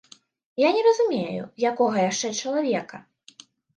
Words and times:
Я 0.61 0.69
не 0.77 0.81
разумею, 0.87 1.43
якога 1.73 1.97
яшчэ 2.09 2.33
чалавека? 2.41 3.05